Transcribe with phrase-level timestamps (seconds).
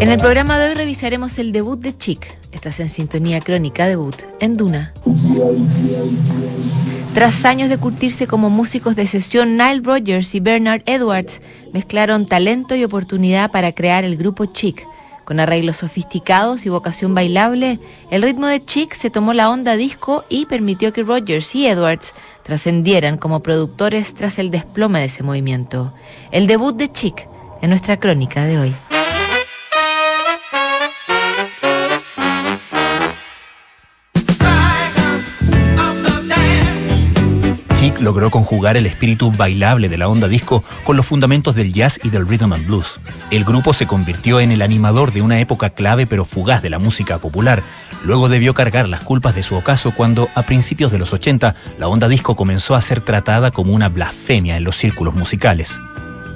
[0.00, 2.24] En el programa de hoy revisaremos el debut de Chic.
[2.52, 4.92] Estás en sintonía crónica debut en Duna.
[7.14, 11.42] Tras años de curtirse como músicos de sesión, Nile Rogers y Bernard Edwards
[11.72, 14.86] mezclaron talento y oportunidad para crear el grupo Chic.
[15.24, 17.80] Con arreglos sofisticados y vocación bailable,
[18.12, 22.14] el ritmo de Chic se tomó la onda disco y permitió que Rogers y Edwards
[22.44, 25.92] trascendieran como productores tras el desplome de ese movimiento.
[26.30, 27.28] El debut de Chic
[27.62, 28.76] en nuestra crónica de hoy.
[38.00, 42.10] Logró conjugar el espíritu bailable de la onda disco con los fundamentos del jazz y
[42.10, 43.00] del rhythm and blues.
[43.32, 46.78] El grupo se convirtió en el animador de una época clave pero fugaz de la
[46.78, 47.62] música popular.
[48.04, 51.88] Luego debió cargar las culpas de su ocaso cuando, a principios de los 80, la
[51.88, 55.80] onda disco comenzó a ser tratada como una blasfemia en los círculos musicales.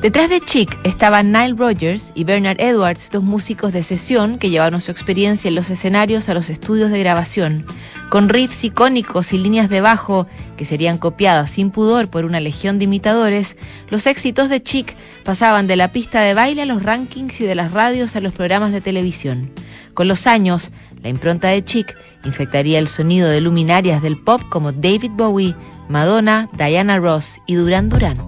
[0.03, 4.81] Detrás de Chic estaban Nile Rogers y Bernard Edwards, dos músicos de sesión que llevaron
[4.81, 7.65] su experiencia en los escenarios a los estudios de grabación.
[8.13, 10.27] Con riffs icónicos y líneas de bajo
[10.59, 13.57] que serían copiadas sin pudor por una legión de imitadores,
[13.89, 17.55] los éxitos de Chic pasaban de la pista de baile a los rankings y de
[17.55, 19.51] las radios a los programas de televisión.
[19.95, 24.73] Con los años, la impronta de Chic infectaría el sonido de luminarias del pop como
[24.73, 25.57] David Bowie,
[25.89, 28.19] Madonna, Diana Ross y Duran Duran.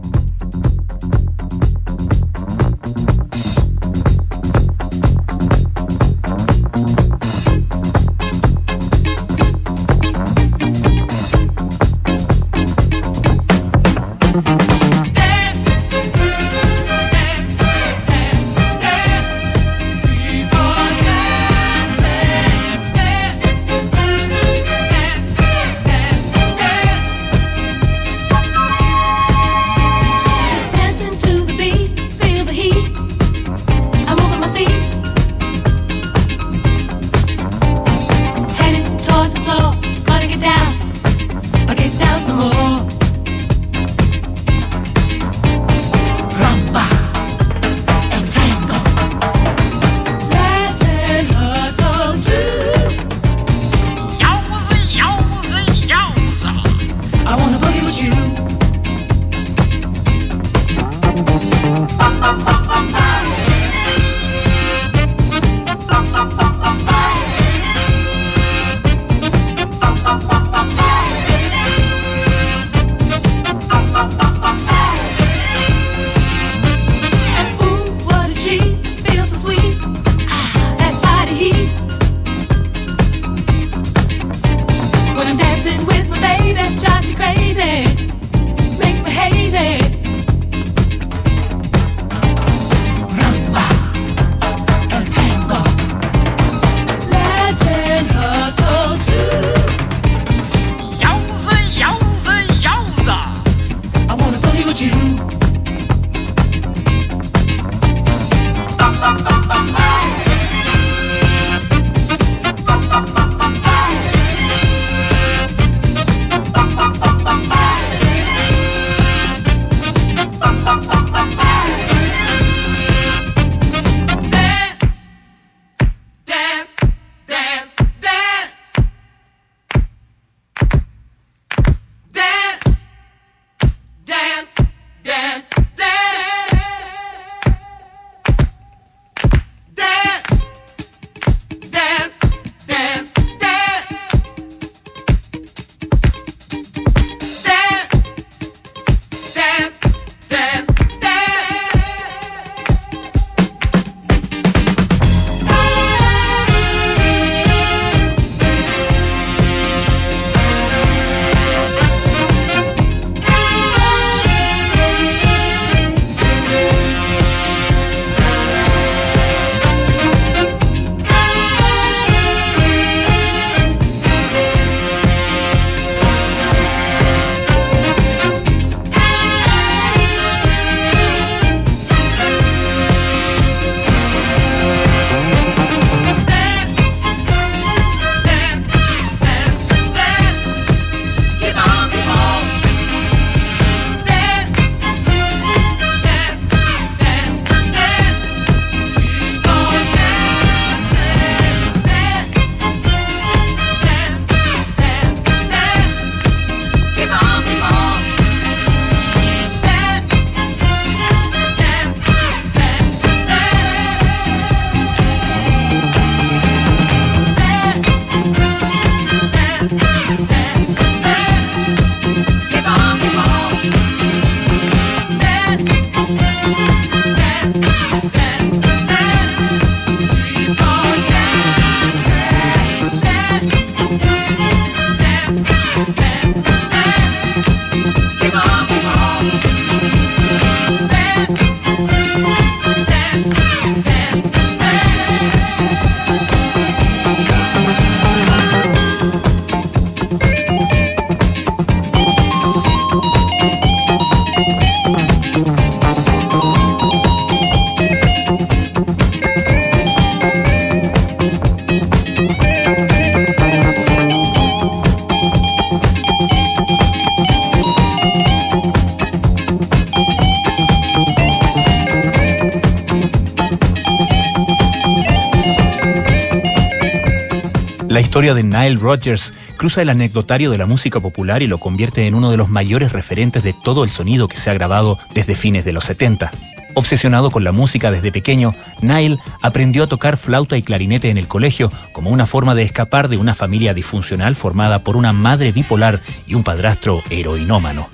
[278.14, 282.14] Historia de Nile Rodgers cruza el anecdotario de la música popular y lo convierte en
[282.14, 285.64] uno de los mayores referentes de todo el sonido que se ha grabado desde fines
[285.64, 286.31] de los 70.
[286.75, 291.26] Obsesionado con la música desde pequeño, Nile aprendió a tocar flauta y clarinete en el
[291.26, 296.00] colegio como una forma de escapar de una familia disfuncional formada por una madre bipolar
[296.28, 297.88] y un padrastro heroinómano.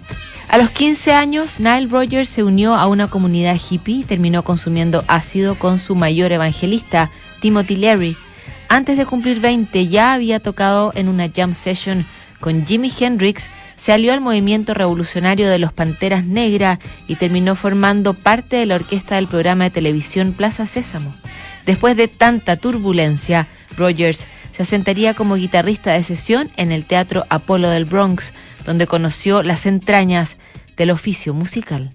[0.49, 5.02] A los 15 años, Nile Rodgers se unió a una comunidad hippie y terminó consumiendo
[5.08, 8.19] ácido con su mayor evangelista, Timothy Leary,
[8.70, 12.06] antes de cumplir 20 ya había tocado en una jam session
[12.38, 18.14] con Jimi Hendrix, se alió al movimiento revolucionario de los Panteras Negras y terminó formando
[18.14, 21.12] parte de la orquesta del programa de televisión Plaza Sésamo.
[21.67, 27.69] Después de tanta turbulencia, Rogers se asentaría como guitarrista de sesión en el Teatro Apolo
[27.69, 28.32] del Bronx,
[28.64, 30.37] donde conoció las entrañas
[30.76, 31.93] del oficio musical.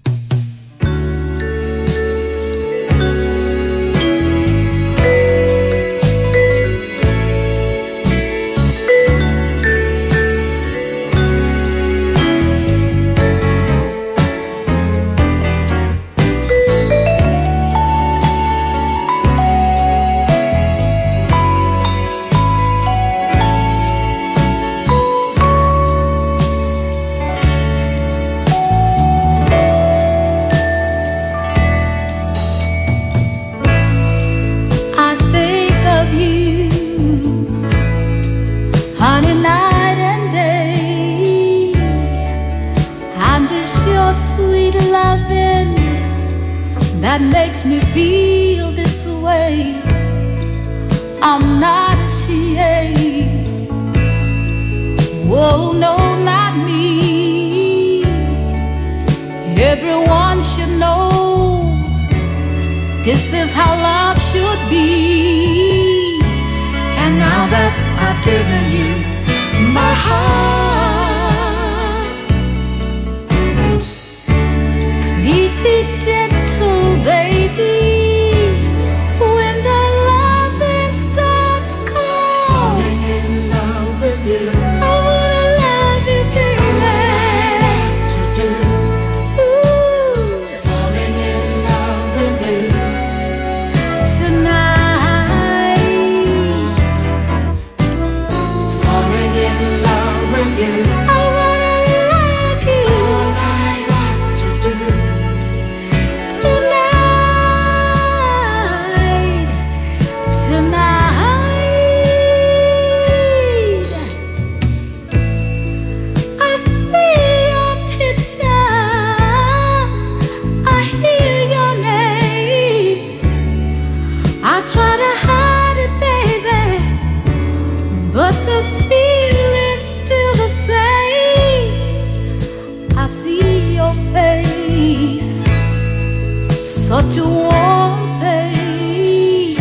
[136.96, 139.58] but to warm face.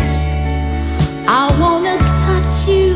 [1.27, 2.95] I wanna touch you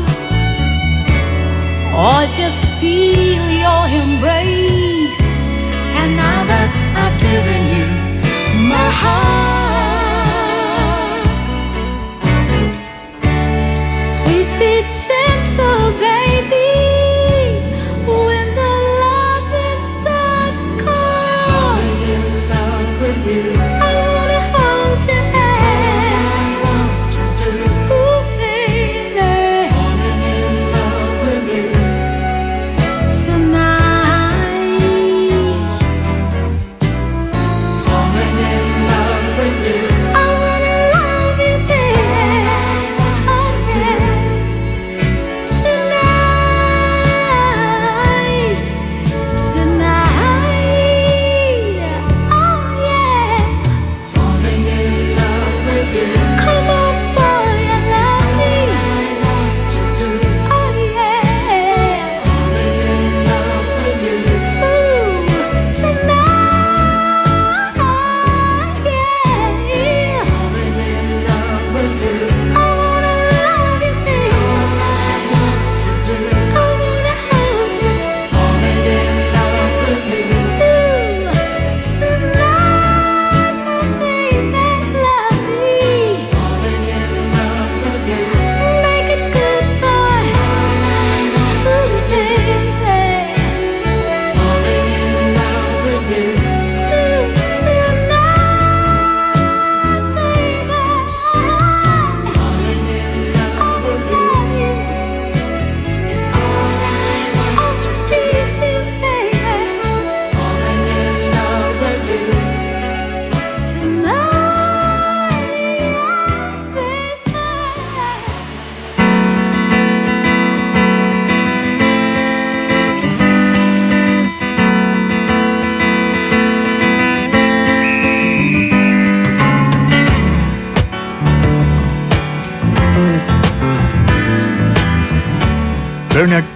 [2.04, 4.69] or just feel your embrace.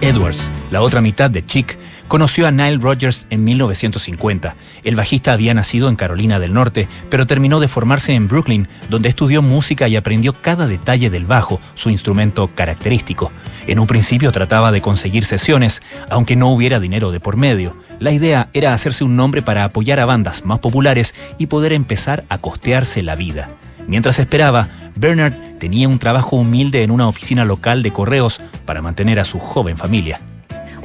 [0.01, 1.77] Edwards, la otra mitad de Chic,
[2.07, 4.55] conoció a Nile Rodgers en 1950.
[4.83, 9.09] El bajista había nacido en Carolina del Norte, pero terminó de formarse en Brooklyn, donde
[9.09, 13.31] estudió música y aprendió cada detalle del bajo, su instrumento característico.
[13.67, 17.75] En un principio trataba de conseguir sesiones, aunque no hubiera dinero de por medio.
[17.99, 22.25] La idea era hacerse un nombre para apoyar a bandas más populares y poder empezar
[22.29, 23.49] a costearse la vida.
[23.87, 29.19] Mientras esperaba, Bernard tenía un trabajo humilde en una oficina local de correos para mantener
[29.19, 30.19] a su joven familia.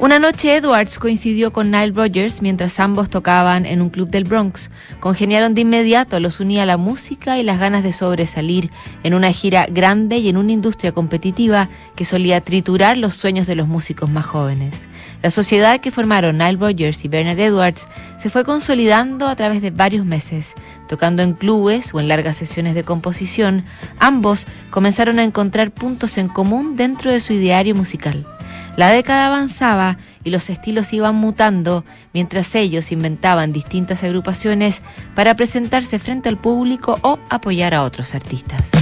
[0.01, 4.71] Una noche Edwards coincidió con Nile Rodgers mientras ambos tocaban en un club del Bronx.
[4.99, 8.71] Congeniaron de inmediato, los unía la música y las ganas de sobresalir
[9.03, 13.53] en una gira grande y en una industria competitiva que solía triturar los sueños de
[13.53, 14.87] los músicos más jóvenes.
[15.21, 17.87] La sociedad que formaron Nile Rodgers y Bernard Edwards
[18.17, 20.55] se fue consolidando a través de varios meses.
[20.87, 23.63] Tocando en clubes o en largas sesiones de composición,
[23.99, 28.25] ambos comenzaron a encontrar puntos en común dentro de su ideario musical.
[28.77, 34.81] La década avanzaba y los estilos iban mutando mientras ellos inventaban distintas agrupaciones
[35.13, 38.80] para presentarse frente al público o apoyar a otros artistas.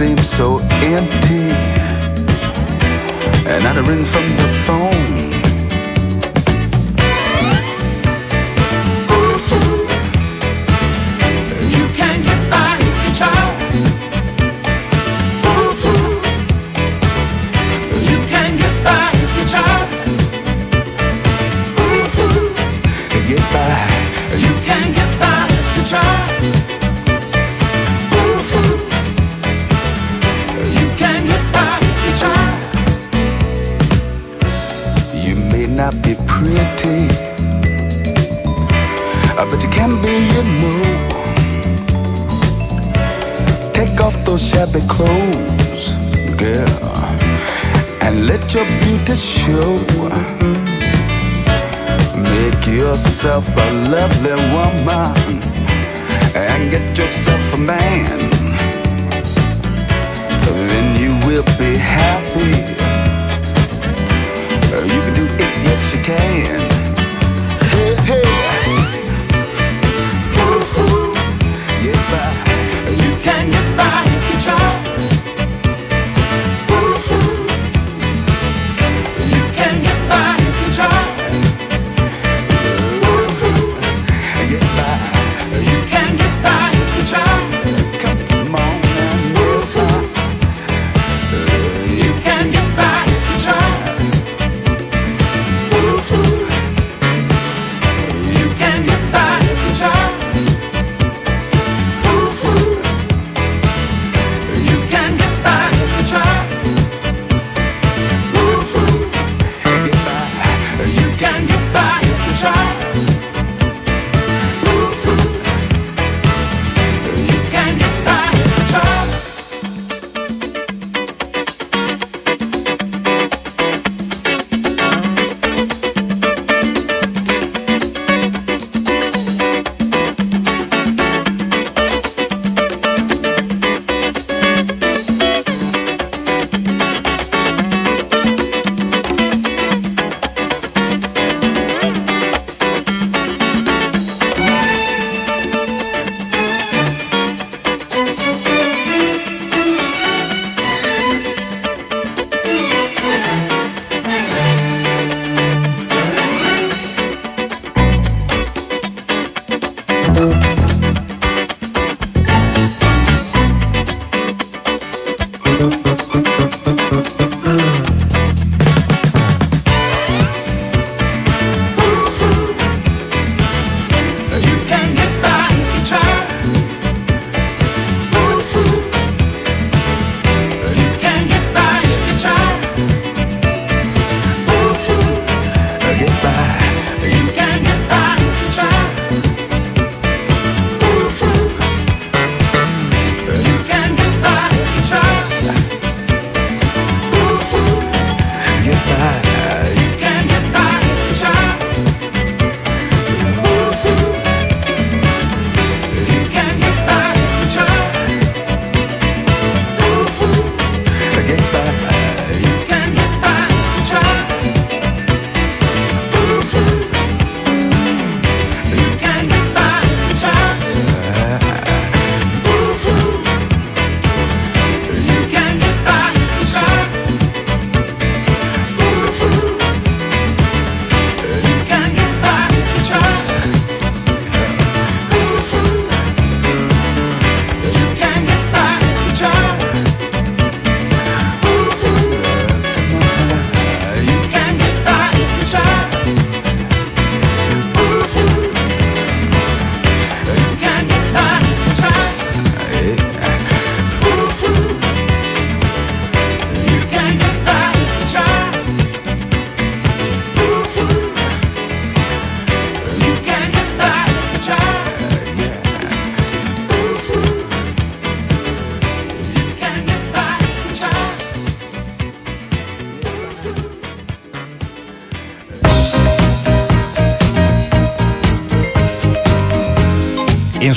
[0.00, 1.52] Seems so empty,
[3.46, 4.49] and not a ring from the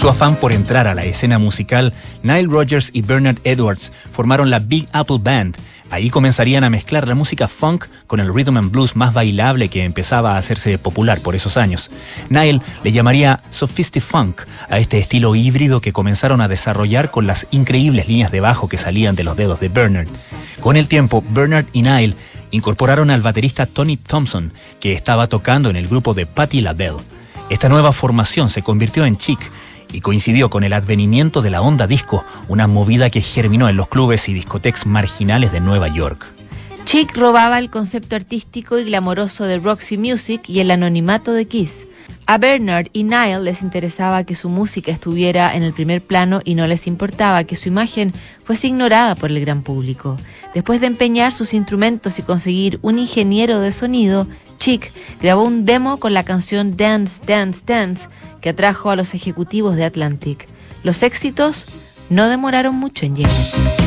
[0.04, 4.60] su afán por entrar a la escena musical, Nile Rodgers y Bernard Edwards formaron la
[4.60, 5.56] Big Apple Band.
[5.90, 9.86] Ahí comenzarían a mezclar la música funk con el rhythm and blues más bailable que
[9.86, 11.90] empezaba a hacerse popular por esos años.
[12.28, 18.10] Nile le llamaría Funk a este estilo híbrido que comenzaron a desarrollar con las increíbles
[18.10, 20.10] líneas de bajo que salían de los dedos de Bernard.
[20.60, 22.18] Con el tiempo, Bernard y Nile
[22.52, 26.98] incorporaron al baterista Tony Thompson, que estaba tocando en el grupo de Patti LaBelle.
[27.50, 29.40] Esta nueva formación se convirtió en Chic
[29.94, 33.88] y coincidió con el advenimiento de la onda disco, una movida que germinó en los
[33.88, 36.26] clubes y discotecas marginales de Nueva York.
[36.86, 41.88] Chic robaba el concepto artístico y glamoroso de Roxy Music y el anonimato de Kiss.
[42.26, 46.56] A Bernard y Nile les interesaba que su música estuviera en el primer plano y
[46.56, 48.14] no les importaba que su imagen
[48.44, 50.18] fuese ignorada por el gran público.
[50.54, 55.98] Después de empeñar sus instrumentos y conseguir un ingeniero de sonido, Chick grabó un demo
[55.98, 58.08] con la canción Dance, Dance, Dance
[58.40, 60.48] que atrajo a los ejecutivos de Atlantic.
[60.84, 61.66] Los éxitos
[62.10, 63.83] no demoraron mucho en llegar.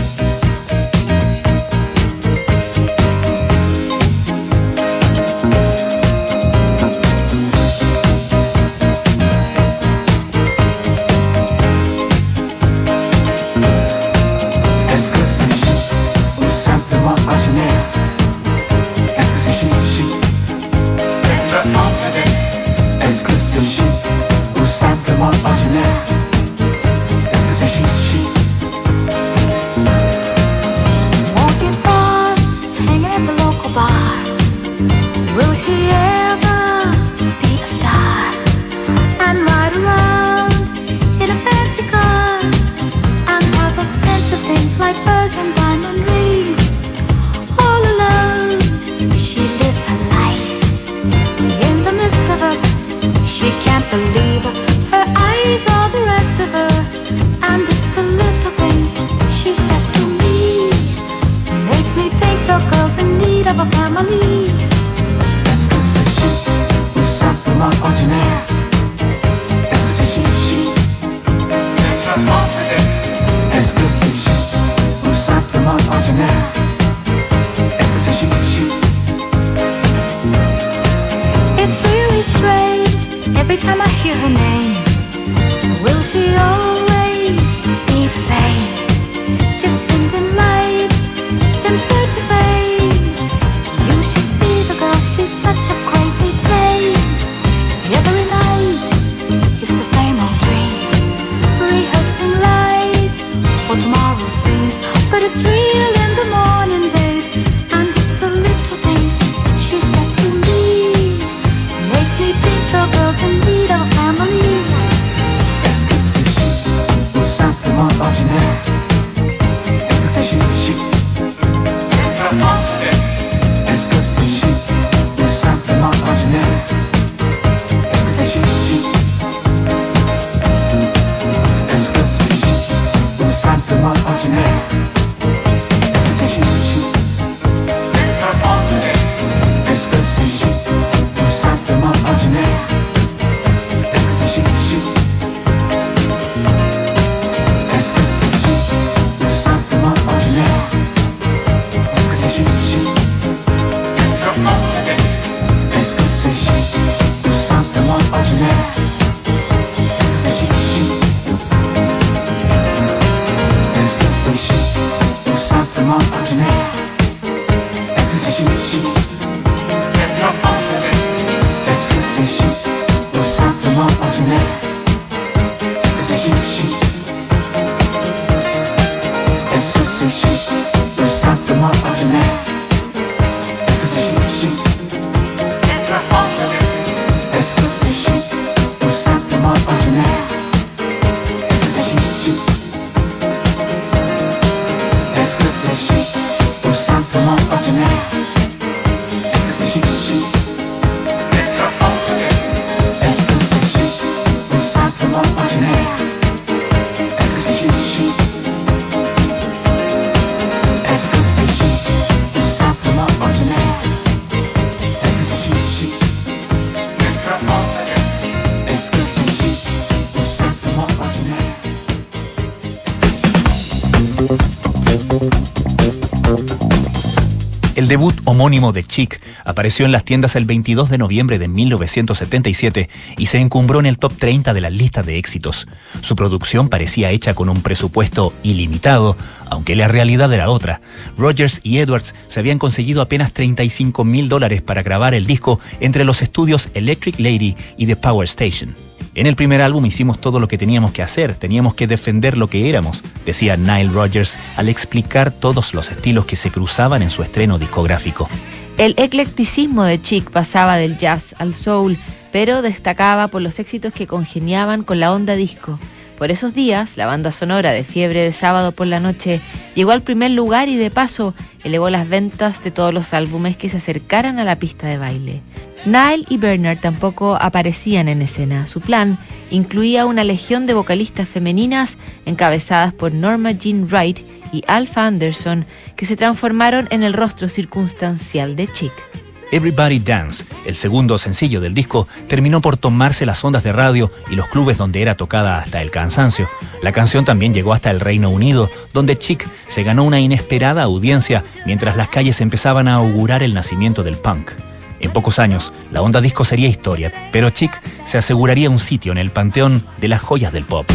[227.87, 232.91] El debut homónimo de Chic apareció en las tiendas el 22 de noviembre de 1977
[233.17, 235.69] y se encumbró en el top 30 de las listas de éxitos.
[236.01, 239.17] Su producción parecía hecha con un presupuesto ilimitado,
[239.51, 240.81] aunque la realidad era otra.
[241.17, 246.05] Rogers y Edwards se habían conseguido apenas 35 mil dólares para grabar el disco entre
[246.05, 248.75] los estudios Electric Lady y The Power Station.
[249.17, 252.49] En el primer álbum hicimos todo lo que teníamos que hacer, teníamos que defender lo
[252.49, 257.23] que éramos, decía Nile Rogers al explicar todos los estilos que se cruzaban en su
[257.23, 258.29] estreno discográfico.
[258.77, 261.97] El eclecticismo de Chic pasaba del jazz al soul,
[262.31, 265.79] pero destacaba por los éxitos que congeniaban con la onda disco.
[266.19, 269.41] Por esos días, la banda sonora de Fiebre de Sábado por la Noche
[269.77, 273.69] llegó al primer lugar y de paso elevó las ventas de todos los álbumes que
[273.69, 275.43] se acercaran a la pista de baile.
[275.85, 278.67] Nile y Bernard tampoco aparecían en escena.
[278.67, 279.19] Su plan
[279.51, 284.19] incluía una legión de vocalistas femeninas encabezadas por Norma Jean Wright
[284.53, 289.26] y Alpha Anderson, que se transformaron en el rostro circunstancial de Chick.
[289.53, 294.35] Everybody Dance, el segundo sencillo del disco, terminó por tomarse las ondas de radio y
[294.35, 296.49] los clubes donde era tocada hasta el cansancio.
[296.83, 301.45] La canción también llegó hasta el Reino Unido, donde Chick se ganó una inesperada audiencia
[301.65, 304.51] mientras las calles empezaban a augurar el nacimiento del punk.
[304.99, 309.19] En pocos años, la onda disco sería historia, pero Chick se aseguraría un sitio en
[309.19, 310.91] el panteón de las joyas del pop.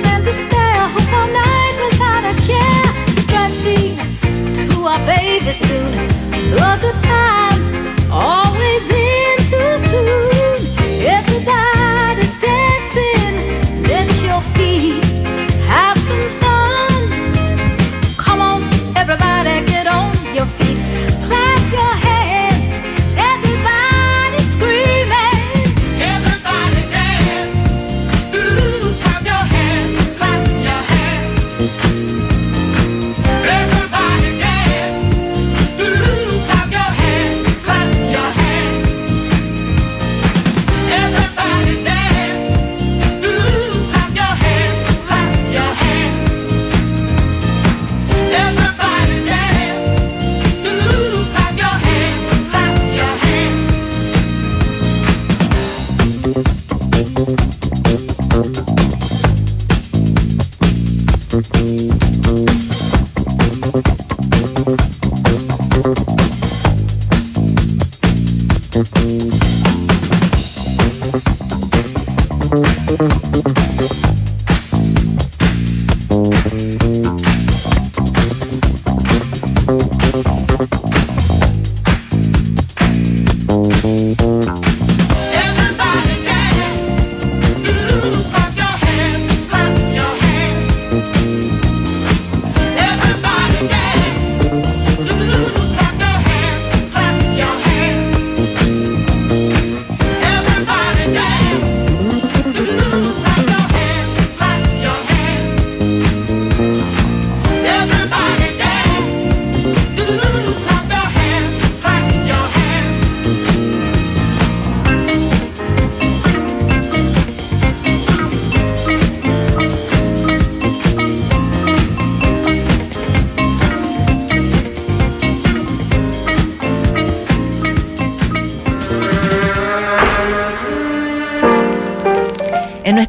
[0.01, 0.33] stand to
[1.13, 2.87] all night without a care.
[4.69, 5.97] To our favorite tune.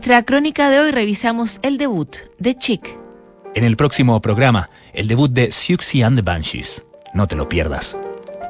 [0.09, 2.97] Nuestra crónica de hoy revisamos el debut de Chic.
[3.55, 6.83] En el próximo programa, el debut de Siouxsie and the Banshees.
[7.12, 7.94] No te lo pierdas.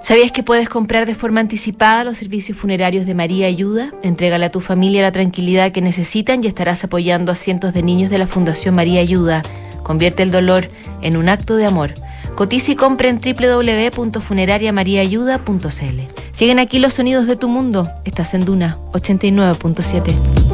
[0.00, 3.92] ¿Sabías que puedes comprar de forma anticipada los servicios funerarios de María Ayuda?
[4.04, 8.08] Entrégale a tu familia la tranquilidad que necesitan y estarás apoyando a cientos de niños
[8.08, 9.42] de la Fundación María Ayuda.
[9.82, 10.70] Convierte el dolor
[11.02, 11.92] en un acto de amor.
[12.36, 16.00] Cotiza y compra en www.funerariamariaayuda.cl.
[16.30, 17.90] Siguen aquí los sonidos de tu mundo.
[18.04, 20.47] Estás en Duna 89.7.